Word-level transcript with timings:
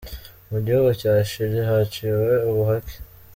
Mu 0.49 0.57
gihugu 0.65 0.89
cya 1.01 1.13
Chili, 1.29 1.59
haciwe 1.69 2.31
ubuhake. 2.49 2.95